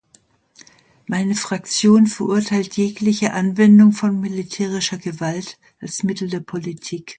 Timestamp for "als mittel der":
5.79-6.39